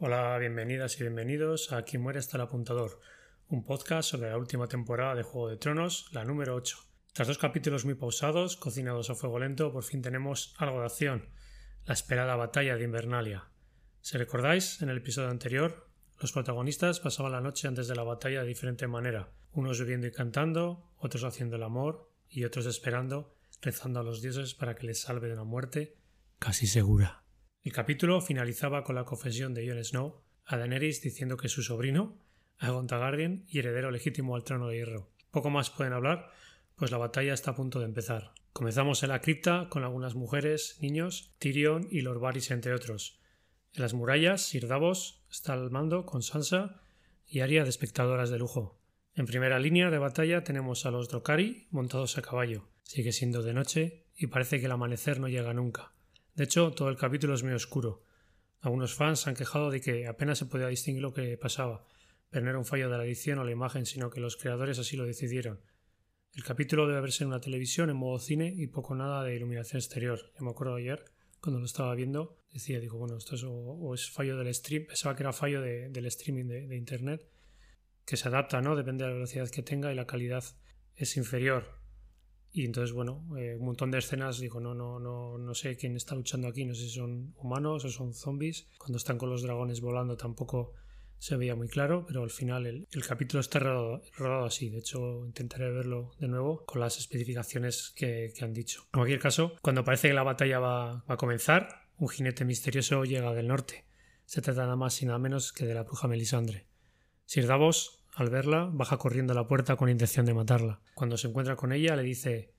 [0.00, 3.00] Hola, bienvenidas y bienvenidos a Aquí muere hasta el apuntador,
[3.48, 6.78] un podcast sobre la última temporada de Juego de Tronos, la número 8.
[7.12, 11.28] Tras dos capítulos muy pausados, cocinados a fuego lento, por fin tenemos algo de acción,
[11.84, 13.48] la esperada batalla de Invernalia.
[14.00, 15.88] Si recordáis, en el episodio anterior,
[16.20, 20.12] los protagonistas pasaban la noche antes de la batalla de diferente manera, unos bebiendo y
[20.12, 25.00] cantando, otros haciendo el amor y otros esperando, rezando a los dioses para que les
[25.00, 25.96] salve de una muerte
[26.38, 27.24] casi segura.
[27.64, 32.16] El capítulo finalizaba con la confesión de Jon Snow a Daenerys diciendo que su sobrino,
[32.58, 35.10] Aegon Targaryen y heredero legítimo al trono de hierro.
[35.32, 36.30] Poco más pueden hablar,
[36.76, 38.32] pues la batalla está a punto de empezar.
[38.52, 43.20] Comenzamos en la cripta con algunas mujeres, niños, Tyrion y Lord Varys entre otros.
[43.74, 46.80] En las murallas, Sir Davos está al mando con Sansa
[47.26, 48.80] y Arya de espectadoras de lujo.
[49.14, 52.68] En primera línea de batalla tenemos a los Drokari montados a caballo.
[52.84, 55.92] Sigue siendo de noche y parece que el amanecer no llega nunca.
[56.38, 58.04] De hecho, todo el capítulo es muy oscuro.
[58.60, 61.84] Algunos fans han quejado de que apenas se podía distinguir lo que pasaba,
[62.30, 64.78] pero no era un fallo de la edición o la imagen, sino que los creadores
[64.78, 65.60] así lo decidieron.
[66.36, 69.80] El capítulo debe verse en una televisión en modo cine y poco nada de iluminación
[69.80, 70.30] exterior.
[70.38, 71.06] Yo me acuerdo ayer,
[71.40, 75.16] cuando lo estaba viendo, decía, digo, bueno, esto es, o, es fallo del stream, pensaba
[75.16, 77.28] que era fallo del streaming de, de, internet,
[78.06, 78.76] que se adapta, ¿no?
[78.76, 80.44] Depende de la velocidad que tenga y la calidad
[80.94, 81.77] es inferior.
[82.58, 85.94] Y entonces, bueno, eh, un montón de escenas, digo, no, no, no, no sé quién
[85.94, 88.66] está luchando aquí, no sé si son humanos o son zombies.
[88.78, 90.74] Cuando están con los dragones volando tampoco
[91.18, 94.70] se veía muy claro, pero al final el, capítulo está rodado, así.
[94.70, 98.82] De hecho, intentaré verlo de nuevo con las especificaciones que, han dicho.
[98.92, 103.34] En cualquier caso, cuando parece que la batalla va, a comenzar, un jinete misterioso llega
[103.34, 103.84] del norte.
[104.24, 106.66] Se trata nada más y nada menos que de la bruja Melisandre.
[107.24, 110.80] Sir Davos al verla, baja corriendo a la puerta con intención de matarla.
[110.94, 112.52] Cuando se encuentra con ella, le dice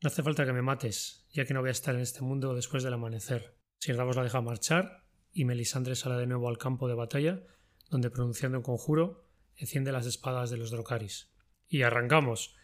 [0.00, 2.54] No hace falta que me mates, ya que no voy a estar en este mundo
[2.54, 3.58] después del amanecer.
[3.78, 7.42] Sir Davos la deja marchar y Melisandre sale de nuevo al campo de batalla,
[7.90, 11.34] donde pronunciando un conjuro, enciende las espadas de los Drocaris.
[11.68, 12.56] Y arrancamos.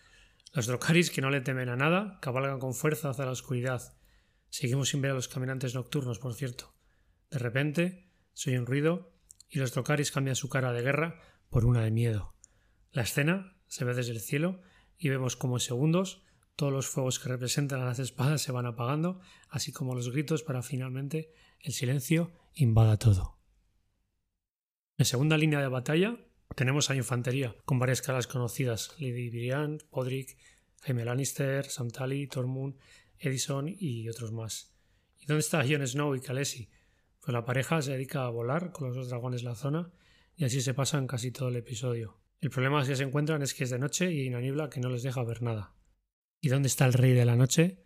[0.55, 3.99] Los Drocaris, que no le temen a nada, cabalgan con fuerza hacia la oscuridad.
[4.49, 6.75] Seguimos sin ver a los caminantes nocturnos, por cierto.
[7.31, 9.13] De repente, se oye un ruido
[9.51, 11.21] y los Drocaris cambian su cara de guerra
[11.55, 12.35] por una de miedo.
[12.91, 14.61] La escena se ve desde el cielo
[14.99, 16.25] y vemos como en segundos
[16.57, 19.21] todos los fuegos que representan a las espadas se van apagando,
[19.51, 23.39] así como los gritos para finalmente el silencio invada todo.
[24.99, 26.17] En segunda línea de batalla
[26.57, 30.37] tenemos a infantería, con varias caras conocidas, Lady Brienne, Podrick,
[30.81, 32.75] Jaime Lannister, Sam Tully, Tormund,
[33.17, 34.75] Edison y otros más.
[35.21, 36.69] ¿Y dónde está Jon Snow y Khaleesi?
[37.21, 39.93] Pues la pareja se dedica a volar con los dos dragones la zona
[40.37, 42.19] y así se pasan casi todo el episodio.
[42.41, 44.81] El problema que se encuentran es que es de noche y hay una niebla que
[44.81, 45.75] no les deja ver nada.
[46.41, 47.85] ¿Y dónde está el rey de la noche?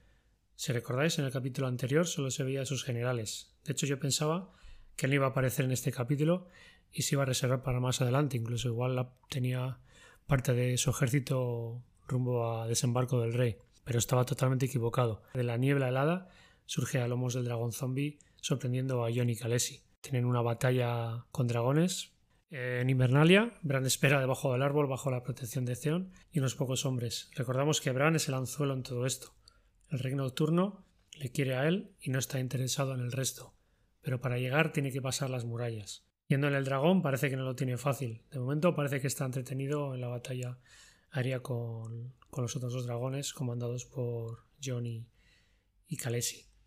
[0.56, 3.54] Si recordáis, en el capítulo anterior solo se veía a sus generales.
[3.64, 4.50] De hecho, yo pensaba
[4.96, 6.48] que él iba a aparecer en este capítulo
[6.90, 8.36] y se iba a reservar para más adelante.
[8.36, 9.78] Incluso igual tenía
[10.26, 13.58] parte de su ejército rumbo a desembarco del rey.
[13.84, 15.22] Pero estaba totalmente equivocado.
[15.34, 16.28] De la niebla helada
[16.66, 19.84] surge a lomos del dragón zombie sorprendiendo a Jon y Khaleesi.
[20.00, 22.12] Tienen una batalla con dragones,
[22.50, 26.86] en Invernalia, Bran espera debajo del árbol bajo la protección de Theon y unos pocos
[26.86, 27.30] hombres.
[27.34, 29.34] Recordamos que Bran es el anzuelo en todo esto.
[29.90, 33.54] El reino nocturno le quiere a él y no está interesado en el resto,
[34.00, 36.06] pero para llegar tiene que pasar las murallas.
[36.26, 38.22] Yendo en el dragón parece que no lo tiene fácil.
[38.30, 40.58] De momento parece que está entretenido en la batalla
[41.10, 45.06] aérea con, los otros dos dragones comandados por Johnny
[45.86, 45.98] y, y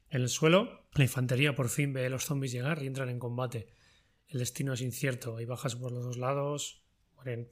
[0.10, 3.20] En el suelo, la infantería por fin ve a los zombies llegar y entran en
[3.20, 3.68] combate
[4.32, 5.38] el destino es incierto.
[5.38, 6.82] Hay bajas por los dos lados,
[7.16, 7.48] mueren,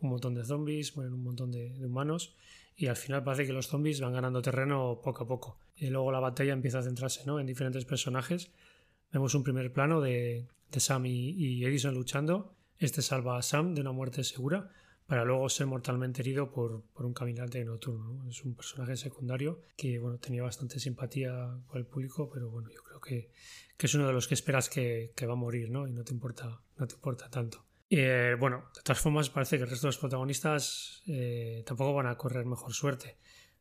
[0.00, 2.34] un montón de zombies, mueren un montón de, humanos
[2.76, 5.58] y al final parece que los zombies van ganando terreno poco a poco.
[5.76, 7.40] Y luego la batalla empieza a centrarse ¿no?
[7.40, 8.50] en diferentes personajes.
[9.12, 12.54] Vemos un primer plano de, Sam y, Edison luchando.
[12.78, 14.70] Este salva a Sam de una muerte segura
[15.06, 18.26] para luego ser mortalmente herido por, un caminante nocturno.
[18.28, 22.82] Es un personaje secundario que bueno, tenía bastante simpatía con el público, pero bueno, yo
[22.82, 23.30] creo que,
[23.76, 25.86] que es uno de los que esperas que, va a morir, ¿no?
[25.86, 27.64] Y no te importa, no te importa tanto.
[27.90, 32.06] Eh, bueno, de todas formas parece que el resto de los protagonistas eh, tampoco van
[32.06, 33.16] a correr mejor suerte.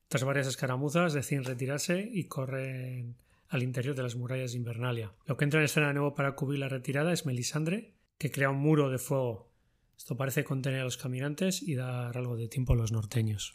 [0.08, 3.16] Tras varias escaramuzas deciden retirarse y corren
[3.50, 5.12] al interior de las murallas de Invernalia.
[5.26, 8.50] Lo que entra en escena de nuevo para cubrir la retirada es Melisandre, que crea
[8.50, 9.53] un muro de fuego.
[9.98, 13.54] Esto parece contener a los caminantes y dar algo de tiempo a los norteños.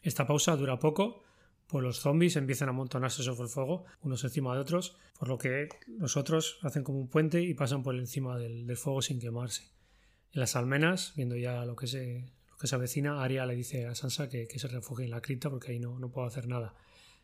[0.00, 1.22] Esta pausa dura poco,
[1.66, 5.38] pues los zombies empiezan a amontonarse sobre el fuego, unos encima de otros, por lo
[5.38, 9.72] que los otros hacen como un puente y pasan por encima del, fuego sin quemarse.
[10.32, 13.86] En las almenas, viendo ya lo que se, lo que se avecina, Arya le dice
[13.86, 16.74] a Sansa que, se refugie en la cripta porque ahí no, no puedo hacer nada.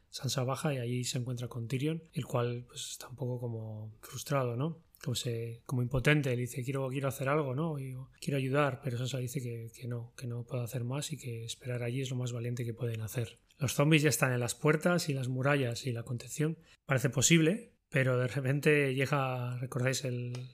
[0.09, 3.93] Sansa baja y allí se encuentra con Tyrion, el cual pues, está un poco como
[4.01, 4.83] frustrado, ¿no?
[5.03, 5.25] Pues,
[5.65, 7.79] como impotente, le dice quiero, quiero hacer algo, ¿no?
[7.79, 11.17] Y, quiero ayudar, pero Sansa dice que, que, no, que no puede hacer más y
[11.17, 13.39] que esperar allí es lo más valiente que pueden hacer.
[13.59, 16.57] Los zombies ya están en las puertas y las murallas y la contención
[16.87, 20.07] parece posible, pero de repente llega, recordáis,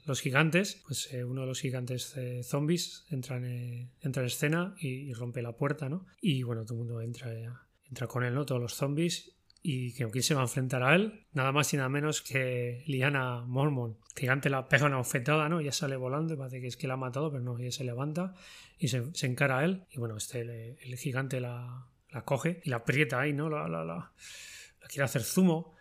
[0.06, 4.75] los gigantes, pues eh, uno de los gigantes eh, zombies entra en, entra en escena
[4.81, 6.06] y, rompe la puerta, ¿no?
[6.20, 7.31] Y bueno, todo el mundo entra,
[7.84, 8.46] entra con él, ¿no?
[8.46, 9.35] Todos los zombies
[9.68, 12.84] y que quién se va a enfrentar a él, nada más y nada menos que
[12.86, 13.98] Liana Mormon.
[14.14, 15.60] Gigante la pega una ofetada, ¿no?
[15.60, 18.32] Ya sale volando parece que es que la ha matado, pero no, ella se levanta
[18.78, 19.82] y se, encara a él.
[19.90, 23.50] Y bueno, este, el, gigante la, la, coge y la aprieta ahí, ¿no?
[23.50, 24.12] La, la, la,
[24.86, 25.74] quiere hacer zumo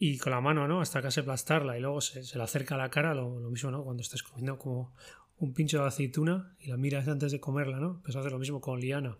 [0.00, 0.80] y con la mano, ¿no?
[0.80, 3.84] Hasta casi aplastarla y luego se, se le acerca a la cara, lo, mismo, ¿no?
[3.84, 4.96] Cuando estás comiendo como
[5.36, 8.00] un pincho de aceituna y la miras antes de comerla, ¿no?
[8.02, 9.16] Pues hace lo mismo con Liana.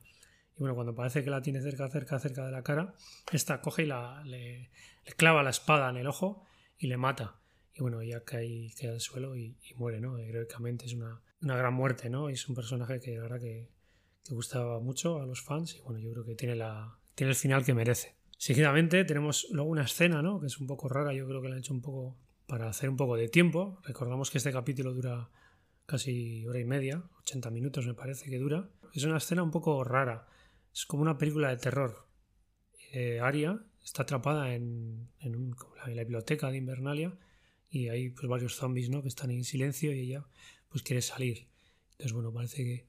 [0.63, 2.95] Bueno, cuando parece que la tiene cerca, cerca, cerca de la cara,
[3.33, 4.71] esta coge y la, le,
[5.17, 6.47] clava la espada en el ojo
[6.79, 7.41] y le mata.
[7.75, 10.19] Y bueno, ya cae, cae al suelo y, muere, ¿no?
[10.19, 12.31] Heroicamente es una, una, gran muerte, ¿no?
[12.31, 13.71] Y es un personaje que la verdad que,
[14.23, 17.37] que, gustaba mucho a los fans y bueno, yo creo que tiene, la, tiene el
[17.37, 18.15] final que merece.
[18.39, 20.39] Seguidamente tenemos luego una escena, ¿no?
[20.39, 22.17] Que es un poco rara, yo creo que la han hecho un poco
[22.47, 23.81] para hacer un poco de tiempo.
[23.83, 25.29] Recordamos que este capítulo dura
[25.87, 28.71] casi hora y media, 80 minutos me parece que dura.
[28.95, 30.29] Es una escena un poco rara
[30.75, 32.09] es como una película de terror.
[32.93, 35.09] Eh, Aria está atrapada en,
[35.87, 37.17] la, biblioteca de Invernalia
[37.69, 39.03] y hay pues, varios zombies ¿no?
[39.03, 40.27] que están en silencio y ella
[40.69, 41.49] pues quiere salir.
[41.93, 42.89] Entonces, bueno, parece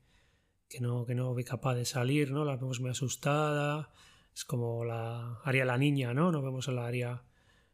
[0.70, 2.46] que, no, que no ve capaz de salir, ¿no?
[2.46, 3.92] La vemos muy asustada.
[4.34, 6.32] Es como la Aria la niña, ¿no?
[6.32, 7.24] No vemos a la Aria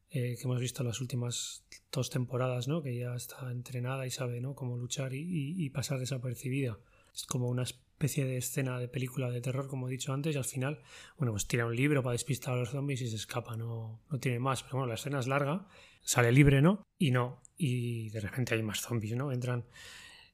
[0.10, 2.82] eh, que hemos visto en las últimas dos temporadas, ¿no?
[2.82, 4.56] Que ya está entrenada y sabe, ¿no?
[4.56, 5.24] Cómo luchar y,
[5.64, 6.80] y pasar desapercibida.
[7.14, 7.64] Es como una
[8.00, 10.82] especie de escena de película de terror, como he dicho antes, y al final,
[11.18, 14.20] bueno, pues tira un libro para despistar a los zombies y se escapa, no, no
[14.20, 14.64] tiene más.
[14.64, 15.68] Pero bueno, la escena es larga,
[16.02, 16.82] sale libre, ¿no?
[16.98, 19.34] Y no, y de repente hay más zombies, ¿no?
[19.34, 19.66] Entran,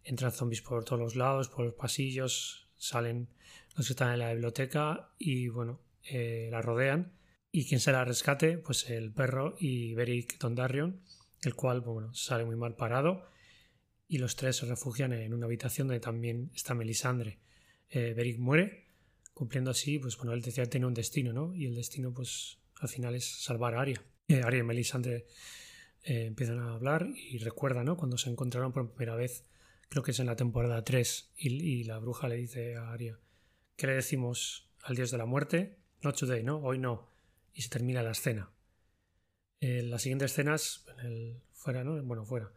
[0.03, 3.29] entran zombies por todos los lados, por los pasillos, salen
[3.75, 7.17] los que están en la biblioteca y, bueno, eh, la rodean.
[7.51, 8.59] ¿Y quien se la rescate?
[8.59, 11.01] Pues el perro y Beric Dondarrion,
[11.41, 13.25] el cual, bueno, sale muy mal parado
[14.07, 17.39] y los tres se refugian en una habitación donde también está Melisandre
[17.89, 18.85] eh, Beric muere,
[19.33, 21.53] cumpliendo así, pues bueno, él decía tiene un destino, ¿no?
[21.53, 24.03] Y el destino, pues al final es salvar a Arya.
[24.27, 25.27] Eh, Arya y Melisandre
[26.03, 27.97] eh, empiezan a hablar y recuerda, ¿no?
[27.97, 29.45] Cuando se encontraron por primera vez,
[29.89, 33.19] creo que es en la temporada 3, y, la bruja le dice a Arya,
[33.75, 35.77] ¿qué le decimos al dios de la muerte?
[36.01, 36.57] Not today, ¿no?
[36.57, 37.09] Hoy no.
[37.53, 38.51] Y se termina la escena.
[39.59, 40.85] En las siguientes escenas,
[41.53, 42.01] fuera, ¿no?
[42.03, 42.51] Bueno, fuera.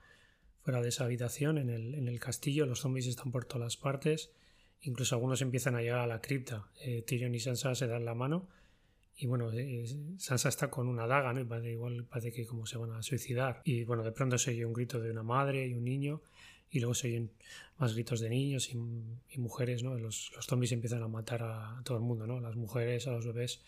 [0.62, 4.32] Fuera de esa habitación, en el, en el castillo, los zombies están por todas partes.
[4.82, 6.68] Incluso algunos empiezan a llegar a la cripta.
[6.80, 8.48] Eh, Tyrion y Sansa se dan la mano.
[9.16, 9.84] Y bueno, eh,
[10.16, 11.40] Sansa está con una daga, ¿no?
[11.40, 13.60] Y parece, igual parece que como se van a suicidar.
[13.64, 16.22] Y bueno, de pronto se oye un grito de una madre y un niño.
[16.70, 17.32] Y luego se oyen
[17.78, 18.76] más gritos de niños y,
[19.38, 19.96] mujeres, ¿no?
[19.96, 22.36] Los, los, zombies empiezan a matar a, todo el mundo, ¿no?
[22.36, 23.62] A las mujeres, a los bebés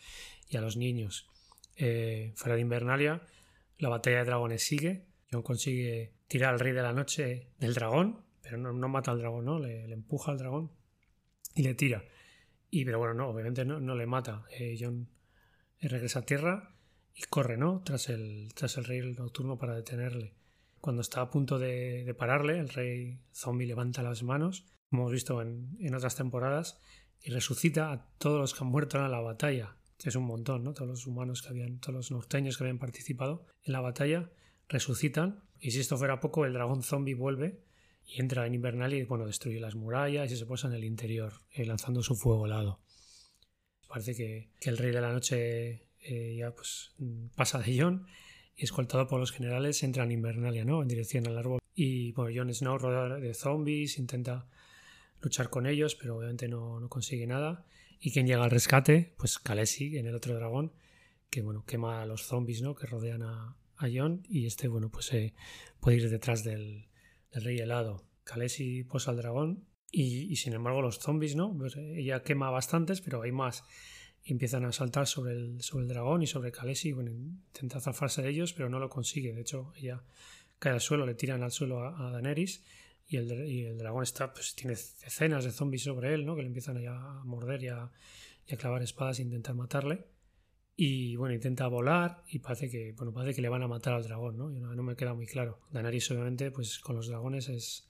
[0.49, 1.27] y a los niños.
[1.77, 3.23] Eh, fuera de Invernalia,
[3.79, 5.07] la batalla de dragones sigue.
[5.33, 9.45] Jon consigue tirar al rey de la noche del dragón, pero no, mata al dragón,
[9.45, 9.59] ¿no?
[9.59, 10.71] le empuja al dragón
[11.55, 12.05] y le tira.
[12.71, 14.45] Y, pero bueno, no, obviamente no, no le mata.
[14.51, 15.09] Eh, John
[15.81, 16.75] regresa a tierra
[17.15, 17.83] y corre, ¿no?
[17.85, 20.35] Tras el, tras el rey nocturno para detenerle.
[20.81, 25.43] Cuando está a punto de, pararle, el rey zombie levanta las manos, como hemos visto
[25.43, 26.79] en, en, otras temporadas,
[27.23, 30.65] y resucita a todos los que han muerto en la batalla, que es un montón,
[30.65, 30.73] ¿no?
[30.73, 34.31] Todos los humanos que habían, todos los norteños que habían participado en la batalla,
[34.69, 35.45] resucitan.
[35.59, 37.63] Y si esto fuera poco, el dragón zombie vuelve
[38.07, 41.43] y entra en Invernalia y bueno, destruye las murallas y se posa en el interior,
[41.53, 42.81] eh, lanzando su fuego helado.
[43.89, 46.95] Parece que, el rey de la noche eh, ya pues
[47.35, 48.07] pasa de Jon
[48.57, 50.83] y escoltado por los generales entra en Invernalia, ¿no?
[50.83, 51.61] En dirección al árbol.
[51.75, 54.47] Y bueno, Jon Snow rodeado de zombies, intenta
[55.21, 57.65] luchar con ellos, pero obviamente no, consigue nada.
[58.01, 60.73] Y quien llega al rescate, pues Khaleesi, en el otro dragón,
[61.29, 62.75] que bueno, quema a los zombies, ¿no?
[62.75, 65.35] Que rodean a, a Jon y este, bueno, pues eh,
[65.81, 66.90] puede ir detrás del,
[67.33, 68.05] del rey helado.
[68.25, 71.57] Khaleesi posa al dragón y, sin embargo los zombies, ¿no?
[71.57, 73.65] Pues ella quema bastantes, pero hay más.
[74.25, 76.93] empiezan a saltar sobre el, sobre el dragón y sobre Khaleesi.
[76.93, 79.33] Bueno, intenta zafarse de ellos, pero no lo consigue.
[79.33, 80.03] De hecho, ella
[80.59, 82.63] cae al suelo, le tiran al suelo a, Daenerys
[83.09, 86.37] y el, el, dragón está, pues tiene decenas de zombies sobre él, ¿no?
[86.37, 87.91] Que le empiezan a morder y a,
[88.47, 90.05] y a clavar espadas e intentar matarle.
[90.77, 94.05] Y bueno, intenta volar y parece que, bueno, parece que le van a matar al
[94.05, 94.49] dragón, ¿no?
[94.49, 95.61] No, me queda muy claro.
[95.71, 97.89] Daenerys, obviamente, pues con los dragones es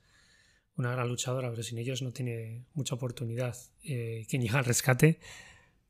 [0.76, 3.56] una gran luchadora, pero sin ellos no tiene mucha oportunidad.
[3.84, 5.20] Eh, quien llega al rescate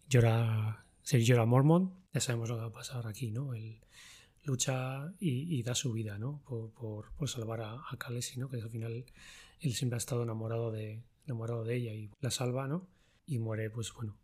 [0.08, 1.94] llora, se llora Mormont.
[2.12, 3.54] Ya sabemos lo que va a pasar aquí, ¿no?
[3.54, 3.80] El,
[4.44, 6.42] lucha y, da su vida, ¿no?
[6.44, 7.98] Por, salvar a, a
[8.36, 8.48] ¿no?
[8.48, 9.04] Que al final
[9.60, 12.88] él siempre ha estado enamorado de, enamorado de ella y la salva, ¿no?
[13.26, 14.16] Y muere, pues bueno,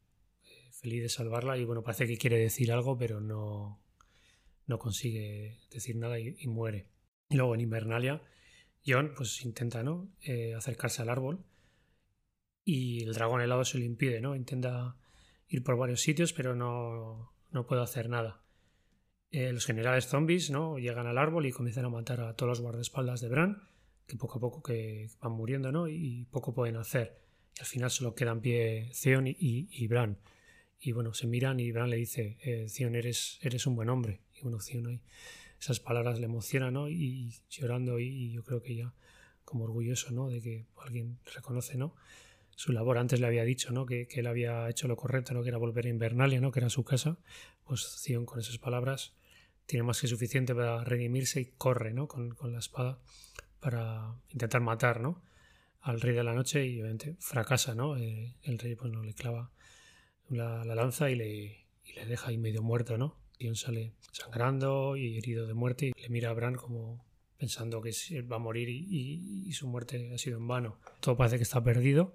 [0.80, 3.80] feliz de salvarla y bueno, parece que quiere decir algo, pero no,
[4.66, 6.88] no consigue decir nada y, muere.
[7.30, 8.22] Luego en Invernalia,
[8.86, 10.08] John pues intenta, ¿no?
[10.22, 11.44] Eh, acercarse al árbol
[12.64, 14.36] y el dragón helado se lo impide, ¿no?
[14.36, 14.96] Intenta
[15.48, 18.42] ir por varios sitios, pero no, no puede hacer nada.
[19.30, 20.78] Eh, los generales zombies, ¿no?
[20.78, 23.68] Llegan al árbol y comienzan a matar a todos los guardaespaldas de Bran
[24.06, 25.88] que poco a poco que van muriendo, ¿no?
[25.88, 27.18] Y poco pueden hacer.
[27.58, 30.18] Al final solo quedan pie Theon y, y, Bran.
[30.78, 34.20] Y bueno, se miran y Bran le dice, eh, Theon, eres, eres un buen hombre.
[34.34, 35.00] Y bueno, Theon ahí,
[35.58, 36.88] esas palabras le emocionan, ¿no?
[36.88, 38.94] Y, llorando y, yo creo que ya
[39.44, 40.28] como orgulloso, ¿no?
[40.28, 41.94] De que alguien reconoce, ¿no?
[42.50, 42.98] Su labor.
[42.98, 43.86] Antes le había dicho, ¿no?
[43.86, 45.42] Que, que él había hecho lo correcto, ¿no?
[45.42, 46.52] Que era volver a Invernalia, ¿no?
[46.52, 47.18] Que era su casa.
[47.64, 49.14] Pues Theon con esas palabras
[49.66, 52.06] tiene más que suficiente para redimirse y corre, ¿no?
[52.06, 53.00] Con, con la espada
[53.60, 55.22] para intentar matar ¿no?
[55.80, 57.96] al rey de la noche y obviamente fracasa, ¿no?
[57.96, 59.50] Eh, el rey pues no le clava
[60.28, 63.16] la, lanza y le, le, deja ahí medio muerto, ¿no?
[63.38, 67.04] Dion sale sangrando y herido de muerte y le mira a Bran como
[67.36, 67.92] pensando que
[68.22, 70.78] va a morir y, su muerte ha sido en vano.
[71.00, 72.14] Todo parece que está perdido.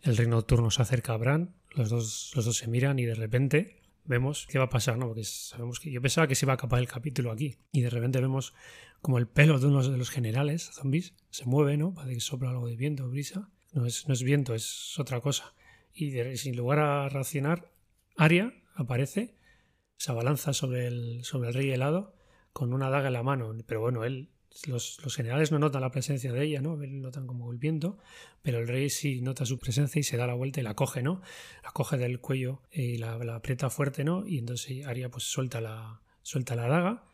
[0.00, 3.14] El rey nocturno se acerca a Bran, los dos, los dos se miran y de
[3.14, 5.06] repente vemos qué va a pasar, ¿no?
[5.06, 7.90] Porque sabemos que yo pensaba que se iba a acabar el capítulo aquí y de
[7.90, 8.52] repente vemos
[9.00, 11.94] como el pelo de uno de los generales zombies se mueve, ¿no?
[11.94, 13.48] Parece que sopla algo de viento, brisa.
[13.72, 15.54] No es, no es viento, es otra cosa.
[15.94, 17.70] Y sin lugar a reaccionar,
[18.16, 19.36] Aria aparece,
[19.96, 22.14] se abalanza sobre el, sobre el rey helado
[22.52, 23.54] con una daga en la mano.
[23.66, 24.32] Pero bueno, él
[24.66, 26.76] los, generales no notan la presencia de ella, ¿no?
[26.76, 27.98] Notan como el viento,
[28.42, 31.02] pero el rey sí nota su presencia y se da la vuelta y la coge,
[31.02, 31.22] ¿no?
[31.62, 34.26] La coge del cuello y la, aprieta fuerte, ¿no?
[34.26, 37.04] Y entonces Aria pues suelta la, suelta la daga,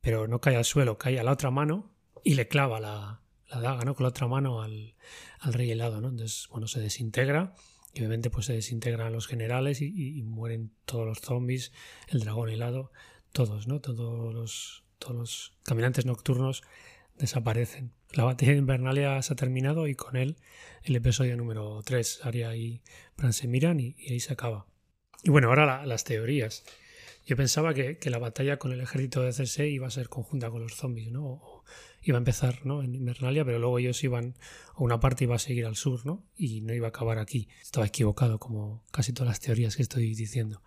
[0.00, 1.92] pero no cae al suelo, cae a la otra mano
[2.22, 3.94] y le clava la, daga, ¿no?
[3.94, 4.94] Con la otra mano al,
[5.42, 6.08] rey helado, ¿no?
[6.08, 7.54] Entonces, bueno, se desintegra
[7.96, 11.72] y obviamente pues se desintegran los generales y, y mueren todos los zombies,
[12.08, 12.92] el dragón helado,
[13.32, 13.80] todos, ¿no?
[13.80, 16.62] Todos los todos los caminantes nocturnos
[17.18, 17.92] desaparecen.
[18.12, 20.36] La batalla de Invernalia se ha terminado y con él
[20.82, 22.20] el episodio número 3.
[22.24, 22.82] Aria y
[23.16, 24.66] Bran se miran y, ahí se acaba.
[25.22, 26.64] Y bueno, ahora las teorías.
[27.26, 30.62] Yo pensaba que, la batalla con el ejército de Cersei iba a ser conjunta con
[30.62, 31.26] los zombies, ¿no?
[31.26, 31.64] O
[32.02, 32.84] iba a empezar ¿no?
[32.84, 34.36] en Invernalia, pero luego ellos iban,
[34.76, 36.24] o una parte iba a seguir al sur, ¿no?
[36.36, 37.48] Y no iba a acabar aquí.
[37.60, 40.62] Estaba equivocado, como casi todas las teorías que estoy diciendo.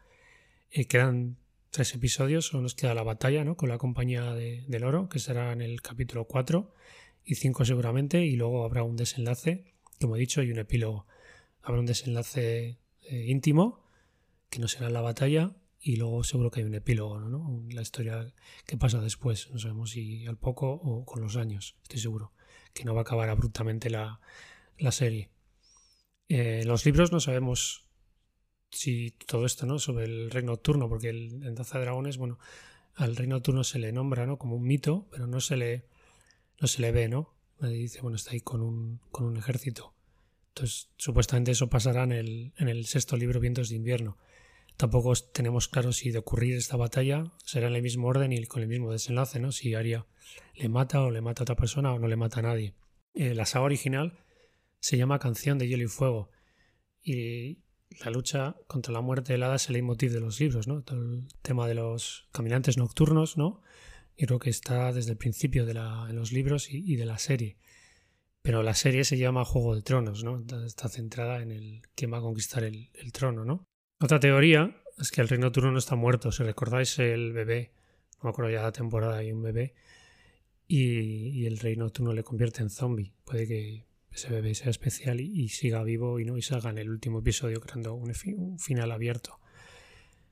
[0.69, 1.37] Eh, quedan
[1.69, 3.55] tres episodios, solo nos queda la batalla ¿no?
[3.55, 6.73] con la compañía de, del oro, que será en el capítulo 4
[7.23, 11.07] y 5 seguramente, y luego habrá un desenlace, como he dicho, y un epílogo.
[11.61, 13.85] Habrá un desenlace eh, íntimo,
[14.49, 17.65] que no será la batalla, y luego seguro que hay un epílogo, ¿no?
[17.71, 18.33] la historia
[18.65, 22.33] que pasa después, no sabemos si al poco o con los años, estoy seguro,
[22.73, 24.19] que no va a acabar abruptamente la,
[24.77, 25.29] la serie.
[26.27, 27.89] Eh, los libros no sabemos
[28.71, 29.79] si todo esto, ¿no?
[29.79, 32.37] Sobre el reino nocturno, porque el, en Danza de Dragones, bueno,
[32.93, 34.37] al reino nocturno se le nombra, ¿no?
[34.37, 35.85] Como un mito, pero no se le,
[36.59, 37.33] no se le ve, ¿no?
[37.59, 39.95] Nadie dice, bueno, está ahí con un, con un ejército.
[40.49, 44.17] Entonces, supuestamente eso pasará en el, en el sexto libro, Vientos de Invierno.
[44.79, 48.61] Tampoco tenemos claro si de ocurrir esta batalla será en el mismo orden y con
[48.61, 49.51] el mismo desenlace, ¿no?
[49.51, 50.07] Si Aria
[50.55, 52.75] le mata o le mata a otra persona o no le mata a nadie.
[53.13, 54.23] Eh, la saga original
[54.79, 56.29] se llama Canción de Hielo y Fuego.
[57.03, 57.59] Y
[58.05, 60.81] la lucha contra la muerte helada es el leitmotiv de los libros, ¿no?
[60.81, 63.61] Todo el tema de los caminantes nocturnos, ¿no?
[64.15, 67.57] Y creo que está desde el principio de los libros y, de la serie.
[68.41, 70.41] Pero la serie se llama Juego de Tronos, ¿no?
[70.65, 73.67] Está centrada en el quién va a conquistar el, trono, ¿no?
[74.01, 76.31] Otra teoría es que el rey nocturno no está muerto.
[76.31, 77.73] Si recordáis el bebé,
[78.17, 79.73] no me acuerdo ya la temporada, hay un bebé,
[80.67, 83.13] y, el rey nocturno le convierte en zombie.
[83.25, 86.89] Puede que ese bebé sea especial y, siga vivo y no y salga en el
[86.89, 88.13] último episodio creando un,
[88.59, 89.39] final abierto.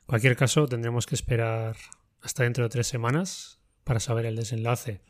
[0.01, 1.75] En cualquier caso, tendremos que esperar
[2.21, 5.01] hasta dentro de tres semanas para saber el desenlace.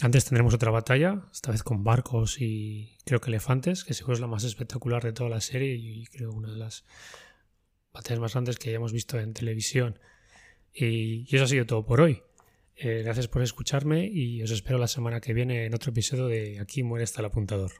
[0.00, 4.20] Antes tendremos otra batalla, esta vez con barcos y creo que elefantes, que seguro es
[4.20, 6.84] la más espectacular de toda la serie y creo una de las
[7.92, 9.98] batallas más grandes que hayamos visto en televisión.
[10.72, 12.22] Y, y eso ha sido todo por hoy.
[12.76, 16.58] Eh, gracias por escucharme y os espero la semana que viene en otro episodio de
[16.58, 17.72] Aquí muere hasta el apuntador.